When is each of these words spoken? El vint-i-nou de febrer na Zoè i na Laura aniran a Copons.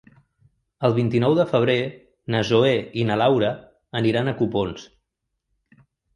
El 0.87 0.95
vint-i-nou 0.95 1.35
de 1.39 1.45
febrer 1.51 1.75
na 2.37 2.41
Zoè 2.53 2.73
i 3.03 3.05
na 3.11 3.19
Laura 3.25 3.51
aniran 4.01 4.33
a 4.35 4.35
Copons. 4.43 4.91